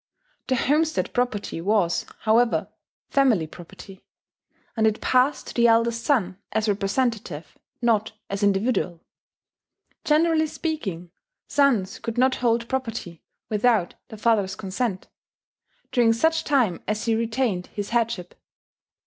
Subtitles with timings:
[0.47, 2.69] The homestead property was, however,
[3.11, 4.03] family property;
[4.75, 9.03] and it passed to the eldest son as representative, not as individual.
[10.03, 11.11] Generally speaking,
[11.47, 15.07] sons could not hold property, without the father's consent,
[15.91, 18.33] during such time as he retained his headship.